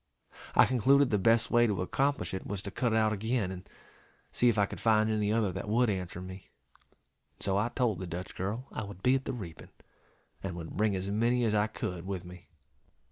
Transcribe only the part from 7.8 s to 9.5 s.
the Dutch girl I would be at the